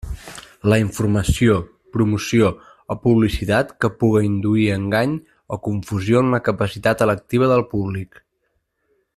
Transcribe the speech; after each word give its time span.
La 0.71 0.77
informació, 0.83 1.57
promoció 1.97 2.49
o 2.95 2.97
publicitat 3.03 3.75
que 3.85 3.93
puga 4.05 4.25
induir 4.31 4.67
a 4.71 4.81
engany 4.81 5.15
o 5.57 5.63
confusió 5.71 6.25
en 6.27 6.37
la 6.37 6.43
capacitat 6.51 7.09
electiva 7.09 7.53
del 7.55 7.67
públic. 7.77 8.23